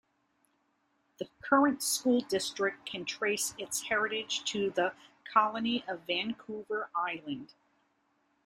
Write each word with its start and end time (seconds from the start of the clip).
The 1.19 1.29
current 1.43 1.83
school 1.83 2.21
district 2.21 2.87
can 2.87 3.05
trace 3.05 3.53
its 3.59 3.83
heritage 3.83 4.43
to 4.45 4.71
the 4.71 4.95
Colony 5.31 5.85
of 5.87 6.07
Vancouver 6.07 6.89
Island. 6.95 7.53